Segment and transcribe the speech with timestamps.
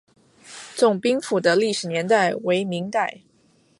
[0.75, 3.21] 总兵府的历史年代为明代。